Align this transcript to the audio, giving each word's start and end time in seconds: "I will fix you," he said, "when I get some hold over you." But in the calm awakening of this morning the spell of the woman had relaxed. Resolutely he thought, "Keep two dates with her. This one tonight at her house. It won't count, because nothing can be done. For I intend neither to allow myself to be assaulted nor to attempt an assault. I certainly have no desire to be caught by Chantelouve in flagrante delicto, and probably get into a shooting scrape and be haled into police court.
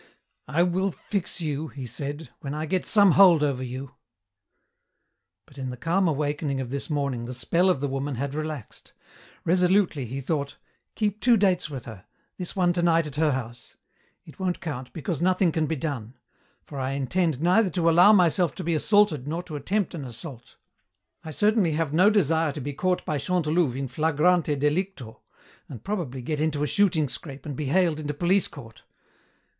"I 0.47 0.63
will 0.63 0.89
fix 0.89 1.41
you," 1.41 1.67
he 1.67 1.85
said, 1.85 2.31
"when 2.39 2.55
I 2.55 2.65
get 2.65 2.85
some 2.87 3.11
hold 3.11 3.43
over 3.43 3.61
you." 3.61 3.93
But 5.45 5.59
in 5.59 5.69
the 5.69 5.77
calm 5.77 6.07
awakening 6.07 6.59
of 6.59 6.71
this 6.71 6.89
morning 6.89 7.27
the 7.27 7.35
spell 7.35 7.69
of 7.69 7.81
the 7.81 7.87
woman 7.87 8.15
had 8.15 8.33
relaxed. 8.33 8.93
Resolutely 9.45 10.05
he 10.07 10.19
thought, 10.19 10.57
"Keep 10.95 11.19
two 11.19 11.37
dates 11.37 11.69
with 11.69 11.85
her. 11.85 12.07
This 12.39 12.55
one 12.55 12.73
tonight 12.73 13.05
at 13.05 13.17
her 13.17 13.29
house. 13.33 13.77
It 14.25 14.39
won't 14.39 14.59
count, 14.59 14.91
because 14.91 15.21
nothing 15.21 15.51
can 15.51 15.67
be 15.67 15.75
done. 15.75 16.17
For 16.63 16.79
I 16.79 16.93
intend 16.93 17.39
neither 17.39 17.69
to 17.69 17.87
allow 17.87 18.11
myself 18.11 18.55
to 18.55 18.63
be 18.63 18.73
assaulted 18.73 19.27
nor 19.27 19.43
to 19.43 19.55
attempt 19.55 19.93
an 19.93 20.03
assault. 20.05 20.55
I 21.23 21.29
certainly 21.29 21.73
have 21.73 21.93
no 21.93 22.09
desire 22.09 22.51
to 22.53 22.59
be 22.61 22.73
caught 22.73 23.05
by 23.05 23.19
Chantelouve 23.19 23.75
in 23.75 23.87
flagrante 23.87 24.55
delicto, 24.55 25.21
and 25.69 25.83
probably 25.83 26.23
get 26.23 26.41
into 26.41 26.63
a 26.63 26.65
shooting 26.65 27.07
scrape 27.07 27.45
and 27.45 27.55
be 27.55 27.67
haled 27.67 27.99
into 27.99 28.15
police 28.15 28.47
court. 28.47 28.81